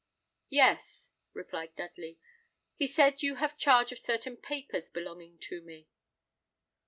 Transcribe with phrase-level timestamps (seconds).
[0.49, 2.17] "Yes," replied Dudley;
[2.75, 5.89] "he said you have charge of certain papers belonging to me."